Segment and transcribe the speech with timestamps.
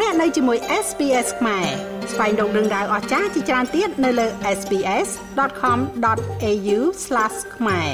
[0.00, 1.66] លោកអ្នកនៅជាមួយ SPS ខ្មែរ
[2.12, 4.26] ស្វែងរកដឹងដៅអស្ចារ្យជាច្រើនទៀតនៅលើ
[4.58, 6.78] SPS.com.au/
[7.56, 7.88] ខ្មែរ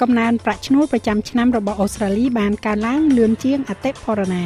[0.00, 4.44] កំណើនប្រាក់ឈ្នួលប្រចាំឆ្នាំរបស់អូស្ត្រាលីបានកើនឡើងលឿនជាងអតិផរណា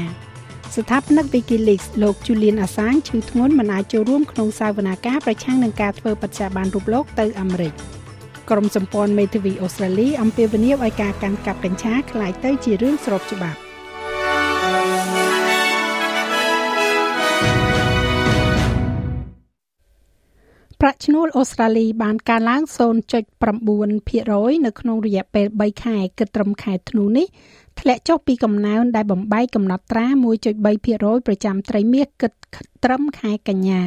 [0.75, 7.75] ស្ថាបនិក WikiLeaks លោក Julian Assange ឈឺធ្ងន់មិនអាចចូលរួមក្នុងសវនាការប្រឆាំងនឹងការធ្វើបច្ចុប្បន្នរូបលោកទៅអាមេរិក។
[8.50, 13.60] ក្រុមសម្ព័ន្ធមេធាវីអូស្ត្រាលីអំពាវនាវឲ្យការកាន់កាប់កញ្ឆាคล้ายទៅជារឿងស្របច្បាប់
[20.82, 22.62] ប្រាក់ឈ្នួលអូស្ត្រាលីបានកើនឡើង
[23.48, 27.28] 0.9%នៅក្នុងរយៈពេល3ខែគិតត្រឹមខែធ្នូនេះ
[27.80, 30.06] ធ្លាក់ចុះពីកំណើនដែលបំបែកកំណត់ត្រា
[30.66, 32.32] 1.3%ប្រចាំត្រីមាសគិត
[32.84, 33.82] ត្រឹមខែកញ្ញា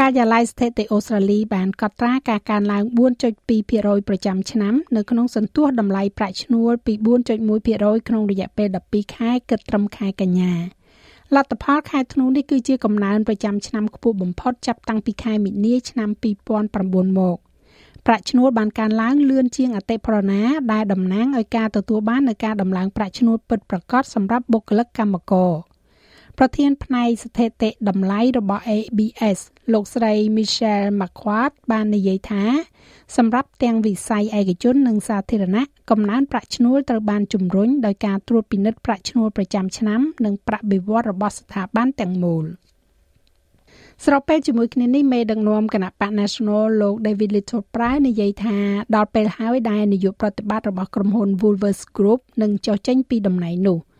[0.00, 2.82] ការិយាល័យស្ថិតិអូស្ត្រាលីបានកត់ត្រាការកើនឡើង
[3.46, 6.92] 4.2%ប្រចាំឆ្នាំនៅក្នុងសន្ទុះតម្លៃប្រាក់ឈ្នួលពី
[7.50, 10.54] 4.1%ក្នុងរយៈពេល12ខែគិតត្រឹមខែកញ្ញា
[11.34, 16.10] លទ្ធផលខែធ្នូនេះគឺជាកំណើនប្រចាំឆ្នាំខ្ពស់បំផុតចាប់តាំងពីខែមីនាឆ្នាំ
[16.54, 17.36] 2009មក
[18.06, 25.52] ប្រាក់ឈ្នួលបានកើនឡើងលឿនជាងអតិផរណាដែលតំណាងឲ្យការទទួលបាននូវការដំឡើងប្រាក់ឈ្នួលពិតប្រាកដសម្រាប់បុគ្គលិកកម្មករ។
[26.40, 29.38] ប្រធានផ្នែកស្ថិតិតម្លៃរបស់ ABS
[29.72, 32.44] លោកស្រី Michelle McQuarrie បាននិយាយថា
[33.16, 42.44] សម្រាប់ទាំងវិស័យឯកជននិងសាធារណៈកំណើនប្រាក់ឈ្នួលត្រូវបានជំរុញដោយការត្រួតពិនិត្យប្រាក់ឈ្នួលប្រចាំឆ្នាំនិងប្រាក់បៀវត្សរបស់ស្ថាប័នទាំងមូល
[44.04, 48.56] ស្របពេលជាមួយគ្នានេះមេដឹកនាំគណៈបក National លោក David Little ប្រែនិយាយថា
[48.94, 53.78] ដល់ពេលហើយដែលនាយកប្រតិបត្តិរបស់ក្រុមហ៊ុន Woolworths Group នឹងចុះចេញពីតំណែងនោះ។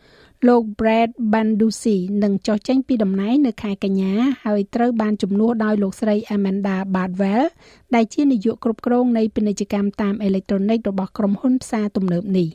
[0.49, 4.13] លោក Brad Banducci នឹងចុះចេញពីតំណែងនៅខែកញ្ញា
[4.45, 7.45] ហើយត្រូវបានជំនួសដោយលោកស្រី Amanda Bardwell
[7.95, 12.49] ដែលជានាយកគ្រប់គ្រងនៃពាណិជ្ជកម្មតាមអេឡិចត្រូនិករបស់ក្រុមហ៊ុនផ្សារទំនើបនេះ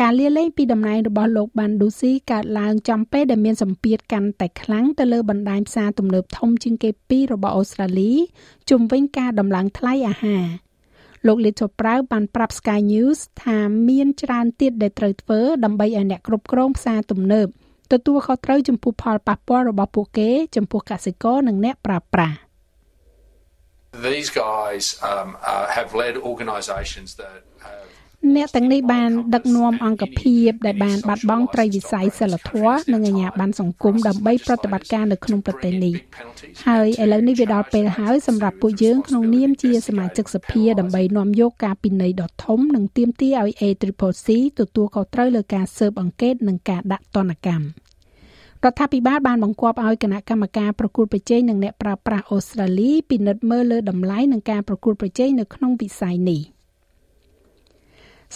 [0.00, 8.12] ការលាលែងពីតំណែងរបស់លោក Banducci កើតឡើងចំពេលដែលមានសម្ពាធកាន់តែខ្លាំងទៅលើបណ្ដាញផ្សារទំនើបធំជាងគេពីររបស់អូស្ត្រាលី
[8.70, 10.44] ជំវិញការដំឡើងថ្លៃអាហារ
[11.26, 13.58] លោក Little Prau បានប្រាប់ Sky News ថា
[13.88, 17.48] មានច្រើនទៀតដែលត្រូវធ្វើដើម្បីឲ្យអ្នកគ្រប់គ្រងផ្សារទំនើប
[17.92, 22.38] ទទួលខុសត្រូវចំពោះផលប៉ះពាល់របស់ពួកគេ ចំពោះកសិករនិងអ្នកប្រើប្រាស់
[24.08, 27.93] These guys um uh, have led organizations that have
[28.32, 35.94] អ្នកទាំងនេះបានដឹកនាំអង្គភាពដែលបានបាត់បង់ត្រីវិស័យសិលធម៌និងអាជ្ញាប័ណ្ណសង្គមដើម្បីប្រតិបត្តិការនៅក្នុងប្រទេសនេះ
[36.66, 44.28] ហើយឥឡូវនេះវាដល់ពេលហើយសម្រាប់ពួកយើងក្នុងនាមជាសមាជិកសភាដើម្បីនាំយកការពិន័យដ៏ធំនិងទាមទារឲ្យ ACCC
[44.60, 47.66] ទទួលខុសត្រូវលើការស៊ើបអង្កេតនិងការដាក់ទណ្ឌកម្ម
[48.64, 56.42] រដ្ឋាភិបាលបានបង្គាប់ឲ្យគណៈកម្មការប្រគល់ប្រជែងនិងអ្នកប្រើប្រាស់អូស្ត្រាលីពិនិត្យមើលលើតម្លៃនិងការប្រគល់ប្រជែងនៅក្នុងវិស័យនេះ។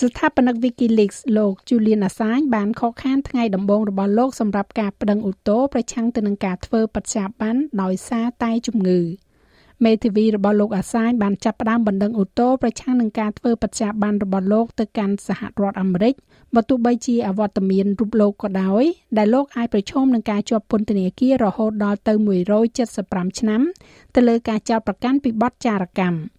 [0.00, 9.00] ស្ថាបនិក WikiLeaks លោក Julian Assange បានខកខានថ្ងៃដំបូងរបស់លោកសម្រាប់ការប្តឹងឧទ្ធរប្រឆាំងទៅនឹងការធ្វើបច្ចាប័នដោយសារតែជំងឺ
[9.84, 16.14] មេធាវីរបស់លោកអាសាញបានចាប់ផ្ដើមបណ្ដឹងឧទ្ធរប្រឆាំងនឹងការធ្វើបច្ចាប័នរបស់លោកទៅកាន់សហរដ្ឋអាមេរិក
[16.54, 18.84] បើទោះបីជាអវត្តមានរូបលោកក៏ដោយ
[19.18, 22.12] ដែលលោកអាចប្រឈមនឹងការជាប់ពន្ធនាគាររហូតដល់ទៅ
[22.76, 23.60] 175ឆ្នាំ
[24.14, 26.16] ទៅលើការចោទប្រកាន់ពីបទចារកម្ម។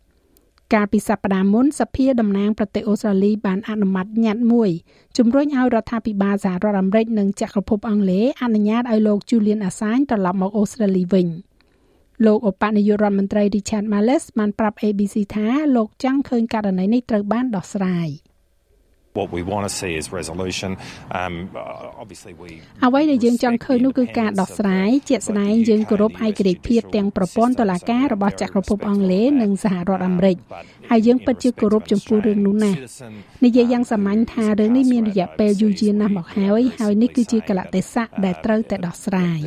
[0.74, 4.70] កាលពីសប្តាហ៍មុនសភាតំណាងប្រទេសអូស្ត្រាលីបានអនុម័តញត្តិមួយ
[5.18, 11.28] ជំរុញឲ្យរដ្ឋាភិបាលសហរដ្ឋអាមេរិកនិងចក្រភពអង់គ្លេសអនុញ្ញាតឲ្យលោក Julian Assange ត្រឡប់មកអូស្ត្រាលីវិញ
[12.26, 18.10] លោកឧបនាយករដ្ឋមន្ត្រី Richard Marles បានប្រាប់ ABC ថាលោកចង់ឃើញករណីនេះត្រូវបានដោះស្រាយ។
[19.18, 20.72] what we want to see is resolution
[21.20, 21.34] um
[22.04, 22.50] obviously we
[22.86, 30.38] អ្វីដែលយើងចង់ឃើញនោះគឺការដោះស្រាយជាក់ស្ដែងយើងគោរពឯករាជ្យភាពទាំងប្រព័ន្ធតុលាការរបស់ចក្រភពអង់គ្លេសនិងសហរដ្ឋអាមេរិក
[30.90, 32.78] ហើយយើងពិតជាគោរពចំពោះរឿងនោះណាស់
[33.46, 39.40] និយាយយ៉ាងសាមញ្ញថារឿងនេះមានរយៈពេលយូរយារណាស់មកហើយហើយនេះគឺជាកលៈទេសៈដែលត្រូវតែដោះស្រាយ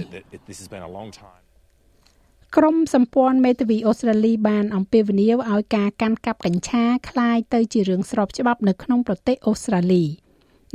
[2.58, 10.03] ក្រមសម្ព័ន្ធមេធាវីអូស្ត្រាលីបានអំពាវនាវឲ្យការកាន់កាប់កញ្ឆាคล้ายទៅជារឿងស្របច្បាប់នៅក្នុងប្រទេសអូស្ត្រាលី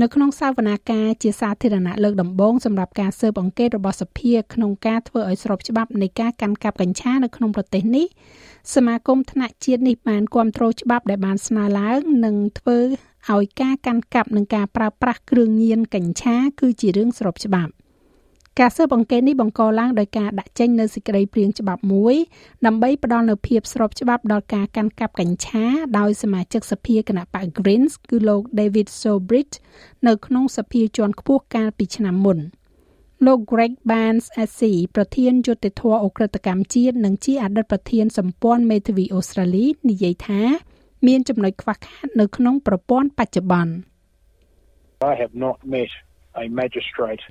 [0.00, 8.06] នៅក្នុងសវនាការជាសាធារណៈលើកដំបូងសម្រាប់ការស៊ើបអង្កេតរបស់សភាក្នុងការធ្វើឲ្យស្របច្បាប់នៃការកាន់កាប់កញ្ឆានៅក្នុងប្រទេសនេះ
[8.74, 12.78] សមាគមថ្នាក់ជាតិនេះបានគ្រប់គ្រងច្បាប់ដែលបានស្នើឡើងនិងធ្វើ
[13.30, 17.72] ឲ្យការកាន់កាប់និងការប្រើប្រាស់គ្រឿងញៀនកញ្ឆាគឺជារឿងស្របច្បាប់
[18.59, 22.15] ការស៊ើបអង្កេតនេះបង្កឡើងដោយការដាក់ចេញនូវសេចក្តីព្រាងច្បាប់មួយ
[22.65, 25.65] ដើម្បីផ្ដល់នូវភាពស្របច្បាប់ដល់ការកាន់កាប់កញ្ឆា
[26.00, 29.56] ដោយសមាជិកសភាគណៈបក Greens គឺលោក David Sobridge
[30.07, 32.39] នៅក្នុងសភាជាន់ខ្ពស់កាលពីឆ្នាំមុន
[33.25, 34.63] លោក Greg Barnes SC
[34.95, 40.42] ប្រធានយុតិធធអ ுக ្រិតកម្មជាតិនិងជាអតីតប្រធានសម្ព័ន្ធមេធាវីអូស្ត្រាលីនិយាយថា
[41.07, 43.74] មានចំណុចខ្វះខាតនៅក្នុងប្រព័ន្ធបច្ចុប្បន្ន
[45.12, 45.89] I have not met
[46.44, 47.24] a magistrate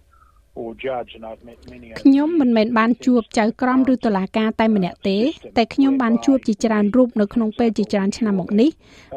[2.01, 5.19] ខ្ញុំមិនមែនបានជួបចៅក្រមឬតុលាការតែម្នាក់ទេ
[5.57, 8.71] តែខ្ញុំបានជួបជាច្រើនរូបនៅក្នុងពេលជាច្រើនឆ្នាំមកនេះ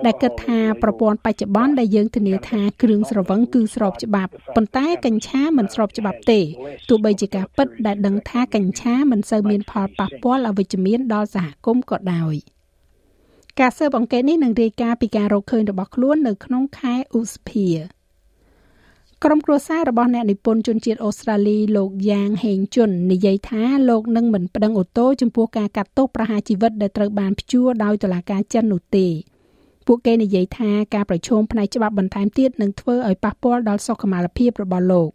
[0.05, 6.39] ដែលគិតថាប្រព័ន្ធបច្ចុប្បន្នដែលយើងធានាថាគ្រឿងស្រវឹងគឺស្របច្បាប់ប៉ុន្តែកញ្ឆាមិនស្របច្បាប់ទេ
[6.89, 12.35] ទោះបីជាការពិតដែលដឹងថាកញ្ឆាមិនសូវមានផលប៉ះពាល់អវិជ្ជមានដល់សហគមន៍ក៏ដោយ
[13.59, 17.67] ការស៊ើបអង្កេតនេះនឹងរាយការណ៍ពីការរកឃើញរបស់ខ្លួននៅក្នុងខែឧសភា
[19.25, 29.07] ក្រុមគ្រួសាររបស់អ្នកនិពន្ធជនជាតិអូស្ត្រាលីលោកយ៉ាងហេងជុននិយាយថាលោកនឹងមិនប្តឹងអូតូចំពោះការកាត់ទោសប្រហារជីវិតដែលត្រូវបានព្យួរដោយតុលាការចិននោះទេ
[29.87, 35.09] ពួកគេនិយាយថាការប្រឈមផ្នែកច្បាប់បន្ថែមទៀតនឹងធ្វើឲ្យប៉ះពាល់ដល់សុខុមាលភាពរបស់លោក។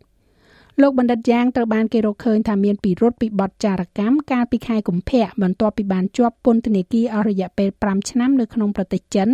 [0.81, 9.29] លោកបណ្ឌិតយ៉ាងត្រូវបានគេរកឃើញថាមានពិរុទ្ធពីបទចារកម្មកាលពីខែកុម្ភៈបន្ទាប់ពីបានជាប់ពន្ធនាគារអស់រយៈពេល5ឆ្នាំនៅក្នុងប្រទេសចិន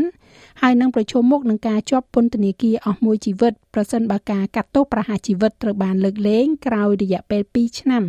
[0.60, 8.02] ហើយនឹងប្រឈមមុខនឹងការជាប់ពន្ធនាគារអស់មួយជីវិតប្រសិនបើការកាត់ទោសប្រហារជីវិតត្រូវបានលើកលែងក្រោយរយៈពេល2ឆ្នាំ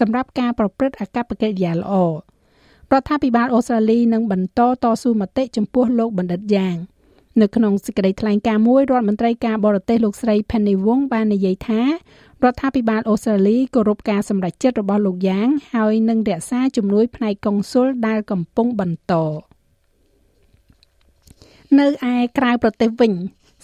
[0.00, 2.08] សម្រាប់ការប្រព្រឹត្តអកប្បកិរិយាល្អរ
[3.00, 6.76] ដ្ឋាភិបាលអូស្ត្រាលីនឹងបន្តតស៊ូមតិចំពោះលោកបណ្ឌិតយ៉ាង។
[7.40, 19.12] នៅក្នុងសេចក្តីថ្លែងការណ៍មួយរដ្ឋមន្ត្រីការបរទេសលោកស្រី Penny Wong បាននិយាយថារដ្ឋាភិបាលអូស្ត្រាលីគោរពការសម្រេចចិត្តរបស់លោកយ៉ាងហើយនឹងរក្សាជំនួយផ្នែកកុងស៊ុលដែលកំពុងបន្ត
[21.78, 23.12] នៅឯក្រៅប្រទេសវិញ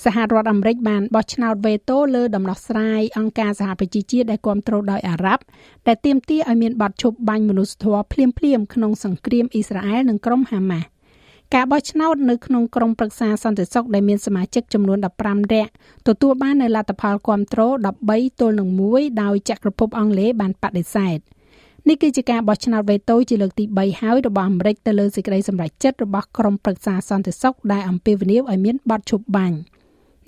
[0.04, 5.42] សហរដ្ឋអាមេរិកបានបោះឆ្នោតវេតូលើដំណោះស្រាយអង្គការសហប្រជាជាតិដែលគ្រប់គ្រងដោយអារ៉ាប់
[5.86, 10.86] ដែលទាមទារឲ្យមានបទឈប់បាញ់មនុស្សធម៌ភ្លាមៗក្នុងសង្គ្រាមអ៊ីស្រាអែលនិងក្រុមហាម៉ាស់
[11.54, 15.72] ការបោះឆ្នោតនៅក្នុងក្រុមប្រឹក្សាសន្តិសុខដែលមានសមាជិកចំនួន15នាក់
[16.08, 17.72] ទទួលបាននៅលទ្ធផលគ្រប់គ្រង
[18.08, 21.18] 13ទល់នឹង1ដោយចក្រភពអង់គ្លេសបានបដិសេធ
[21.88, 29.58] នេះគឺជាការបោះឆ្នោតវេតូជាលើកទី3ហើយរបស់អាមេរិកទៅលើសេចក្តីសម្រេចចិត្តរបស់ក្រុមប្រឹក្សាសន្តិសុខដែលអំពាវនាវឲ្យមានបទឈប់បាញ់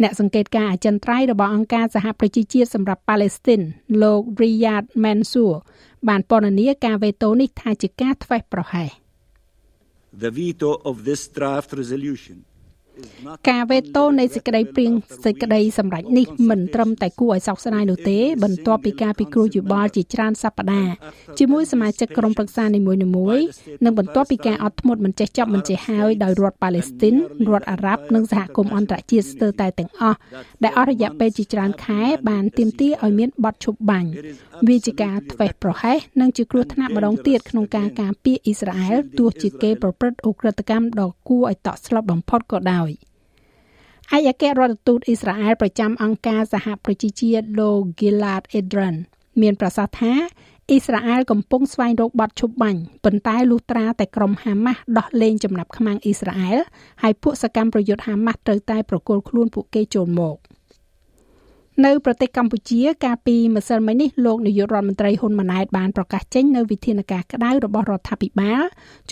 [0.03, 3.61] អ្នកសង្កេតការអចិន្ត្រៃយ៍របស់អង្គការសហប្រជាជាតិសម្រាប់ប៉ាឡេស្ទីន
[4.03, 5.53] លោក Riyad Mansour
[6.09, 9.04] បានពណ៌នាការវេតូនេះថាជាការធ្វេសប្រហែស
[10.17, 12.45] the veto of this draft resolution
[13.50, 14.93] ការវេតូនៃសេចក្តីព្រៀង
[15.25, 20.93] សេចក្តីសម្រេចនេះមិនត្រឹមតែគួរឲ្យសោកស្ដាយនោះទេបន្ទាប់ពីការពិគ្រោះយោបល់ជាច្រើនសប្តាហ៍
[21.38, 23.06] ជាមួយសមាជិកក្រុមប្រឹក្សានីមួយៗនិ
[23.91, 27.14] ងបន្ទាប់ពីការអត់ធ្មត់មិនចេះចប់មិនចេះហើយដោយរដ្ឋប៉ាឡេស្ទីន
[27.49, 30.19] រដ្ឋអារ៉ាប់និងសហគមន៍អន្តរជាតិស្ទើរតែទាំងអស់
[30.62, 34.11] ដែលអស់រយៈពេលជាច្រើនខែបានទាមទារឲ្យមានបទឈប់បាញ់
[34.69, 42.84] វាជាការធ្វេសប្រហែសនិងជាគ្រោះថ្នាក់ម្ដងទៀតក្នុងការការពារអ៊ីស្រាអែលទោះជាគេប្រព្រឹត្តឧក្រិដ្ឋកម្មដ៏គួរឲ្យតក់ស្លុតបំផុតក៏ដោយ
[44.12, 48.97] ឯកអគ្គរដ្ឋទូតអ៊ីស្រាអែលប្រចាំអង្គការសហប្រជាជាតិលោក Gilad Edran
[49.41, 50.12] មានប្រសាសន៍ថា
[50.69, 56.59] អ៊ីស្រាអែលកំពុងស្វែងរកបទឈប់បាញ់ប៉ុន្តែលុះត្រាតែក្រុមហាម៉ាស់ដោះលែងចំណាប់ខ្មាំងអ៊ីស្រាអែល
[57.03, 60.37] ហើយពួកសកម្មប្រយុទ្ធហាម៉ាស់ត្រូវតែប្រគល់ខ្លួនពួកគេចូលមក
[61.85, 68.62] នៅប្រទេសកម្ពុជាកាលពីម្សិលមិញនេះលោកនាយករដ្ឋមន្ត្រីហ៊ុនម៉ាណែតបានប្រកាសចេញនៅវិធានការក្តៅរបស់រដ្ឋាភិបាល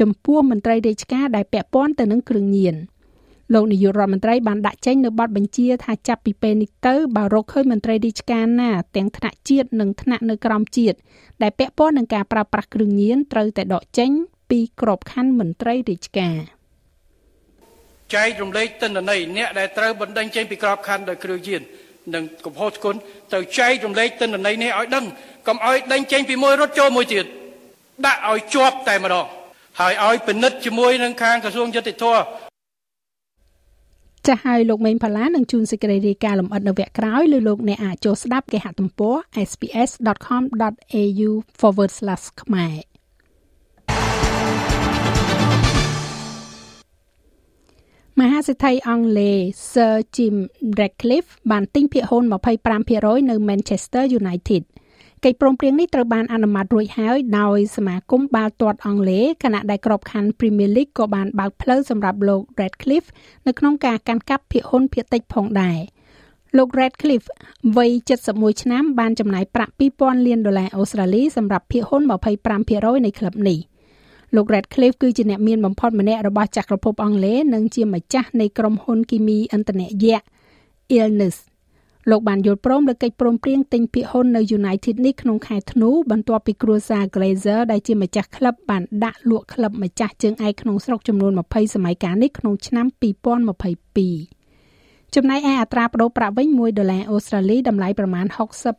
[0.00, 2.76] ចំពោះមន្ត្រីរាជការដែលពាក់ព័ន្ធទៅនឹងគ្រឿងញៀន។
[3.54, 10.96] លោកនាយករដ្ឋមន្ត្រីបានដាក់ចេញនៅបទបញ្ជាថាចាប់ពីពេលនេះទៅបើរកឃើញមន្ត្រីរាជការណាទាំងថ្នាក់ជាតិនិងថ្នាក់នៅក្រោមជាតិ
[11.42, 14.10] ដែលពាក់ព័ន្ធនឹងការប្រើប្រាស់គ្រឿងញៀនត្រូវតែដកចេញ
[14.50, 16.36] ពីក្របខ័ណ្ឌមន្ត្រីរាជការ
[18.14, 21.60] ចែករំលែកទិន្នន័យអ្នកដែលត្រូវបណ្ដឹងចេញពីក្របខ័ណ្ឌដោយគ្រឿងញៀន
[22.14, 22.98] និងកំហុសឆ្គន់
[23.34, 25.04] ទៅចែករំលែកទិន្នន័យនេះឲ្យដឹង
[25.48, 27.24] កុំឲ្យដេញចេញពីមួយរត់ចូលមួយទៀត
[28.06, 29.26] ដាក់ឲ្យជាប់តែម្ដង
[29.80, 32.51] ហើយឲ្យពិនិត្យជាមួយនឹងខាងក្រសួងយុតិធម៌
[34.26, 39.16] ចាស់ហើយលោកមេងផល្លានឹងជួនសេចក្តីរាយការណ៍លម្អិតនៅវគ្គក្រោយឬលោកអ្នកអាចចូលស្ដាប់គេហទំព័រ
[39.50, 41.30] sps.com.au/
[42.42, 42.76] ខ្មែរ
[48.20, 50.36] មហាសេដ្ឋីអង់គ្លេស Sir Jim
[50.78, 52.24] Ratcliffe បានទិញភាគហ៊ុន
[52.72, 54.62] 25%នៅ Manchester United
[55.24, 63.08] កិច្ចព្រមព្រៀងនេះត្រូវបានអនុម័តរួចហើយដោយសមាគមបាល់ទាត់អង់គ្លេសខណៈដែលក្របខ័ណ្ឌ Premier League ក៏បានបើកផ្លូវសម្រាប់លោក Radcliffe
[63.46, 65.78] នៅក្នុងការកាន់កាប់ភាគហ៊ុនភាគតិចផងដែរ
[66.56, 67.28] លោក Radcliffe
[67.76, 67.90] វ័យ
[68.28, 72.02] 71ឆ្នាំបានចំណាយប្រាក់2000លានដុល្លារអូស្ត្រាលីសម្រាប់ភាគហ៊ុន
[72.48, 73.58] 25%នៃក្លឹបនេះ
[74.34, 80.24] លោក Radcliffe គឺជាអ្នកមានបំផុតម្នាក់របស់ចក្រភពអង់គ្លេសនិងជាម្ចាស់នៃក្រុមហ៊ុនគីមីឥន្ធនៈយក្ស
[80.96, 81.36] Illness
[82.10, 92.96] លោកបានយល់ព្រមលើកិច្ចព្រមព្រៀងទិញភាគហ៊ុននៅ United នេះក្នុងខែធ្នូបន្ទាប់ពីគ្រួសារ Glazer ដែលជាម្ចាស់ក្លឹបបានដាក់លក់ក្លឹបម្ចាស់ជើងឯកក្នុងស្រុកចំនួន20សម័យកាលនេះក្នុងឆ្នាំ2022
[95.16, 98.26] ចំណែកឯអត្រាប្តូរប្រាក់វិញ1ដុល្លារអូស្ត្រាលីតម្លៃប្រមាណ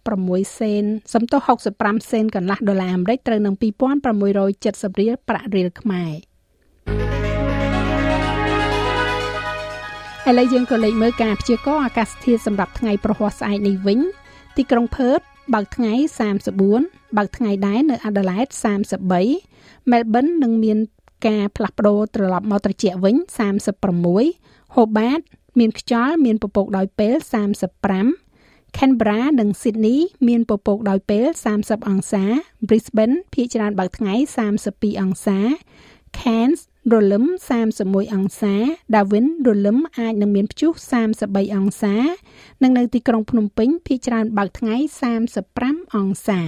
[0.01, 1.39] 66សេនសំទោស
[1.75, 6.11] 65សេនកន្លះដុល្លារអាមេរិកត្រូវនឹង2670រៀលប្រាក់រៀលខ្មែរ
[10.29, 13.99] ឥឡូវយើងក៏លេខមើលការព្យាករណ៍អាកាសធាតុសម្រាប់ថ្ងៃប្រហ័សស្អែកនេះវិញ
[14.57, 15.19] ទីក្រុងផឺត
[15.53, 15.93] បើកថ្ងៃ
[16.55, 18.47] 34បើកថ្ងៃដែរនៅអាដាលេដ
[19.19, 20.77] 33មែលប៊ននឹងមាន
[21.27, 23.15] ការផ្លាស់ប្ដូរត្រឡប់មកត្រជាក់វិញ
[23.95, 25.19] 36ហូបាត
[25.59, 27.15] មានខ្យល់មានពពកដោយពេល
[27.95, 31.25] 35 Canberra និង Sydney មានពពកដោយពេល
[31.57, 32.23] 30អង្សា
[32.67, 34.13] Brisbane ភាគច្រើនបើកថ្ងៃ
[34.57, 35.39] 32អង្សា
[36.19, 36.61] Cairns
[36.91, 37.25] រលឹម
[37.69, 38.55] 31អង្សា
[38.93, 40.71] Darwin រលឹមអាចនឹងមានព្យុះ
[41.13, 41.95] 33អង្សា
[42.63, 44.75] និងនៅទីក្រុងភ្នំពេញភាគច្រើនបើកថ្ងៃ
[45.35, 46.41] 35អង្សា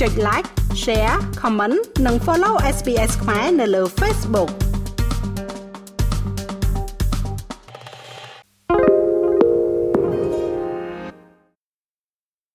[0.00, 0.48] ចុច like
[0.82, 1.76] share comment
[2.06, 4.50] និង follow SPS ខ្មែរនៅលើ Facebook